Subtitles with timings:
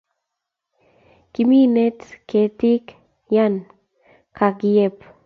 [1.33, 1.99] Kiminet
[2.29, 2.85] ketik
[3.35, 3.53] yan
[4.37, 4.95] ka kiyep